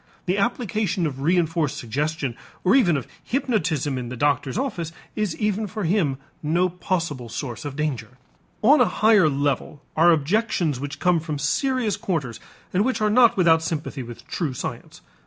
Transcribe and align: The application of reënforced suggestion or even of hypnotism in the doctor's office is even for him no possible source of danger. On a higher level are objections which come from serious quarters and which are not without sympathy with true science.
The 0.25 0.39
application 0.39 1.05
of 1.05 1.17
reënforced 1.17 1.75
suggestion 1.77 2.35
or 2.63 2.73
even 2.73 2.97
of 2.97 3.07
hypnotism 3.23 3.99
in 3.99 4.09
the 4.09 4.17
doctor's 4.17 4.57
office 4.57 4.91
is 5.15 5.37
even 5.37 5.67
for 5.67 5.83
him 5.83 6.17
no 6.41 6.69
possible 6.69 7.29
source 7.29 7.65
of 7.65 7.75
danger. 7.75 8.17
On 8.63 8.81
a 8.81 8.85
higher 8.85 9.29
level 9.29 9.79
are 9.95 10.09
objections 10.09 10.79
which 10.79 10.99
come 10.99 11.19
from 11.19 11.37
serious 11.37 11.97
quarters 11.97 12.39
and 12.73 12.83
which 12.83 12.99
are 12.99 13.11
not 13.11 13.37
without 13.37 13.61
sympathy 13.61 14.01
with 14.01 14.27
true 14.27 14.55
science. 14.55 15.01